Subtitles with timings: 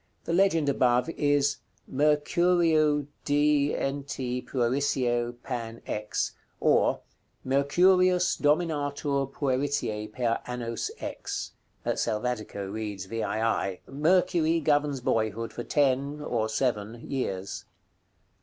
[0.23, 1.57] The legend above is
[1.87, 4.47] "MECUREU^s DNT.
[4.47, 5.81] PUERICIE PAN.
[5.85, 7.01] X." Or,
[7.45, 11.51] "Mercurius dominatur pueritiæ per annos X."
[11.85, 17.65] (Selvatico reads VII.) "Mercury governs boyhood for ten (or seven) years."